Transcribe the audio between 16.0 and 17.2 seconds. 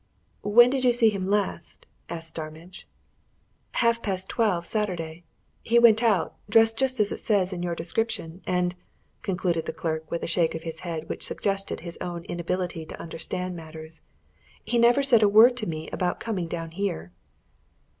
coming down here."